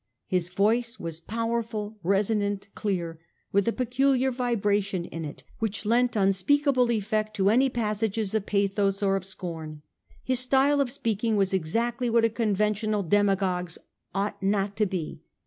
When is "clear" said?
2.73-3.19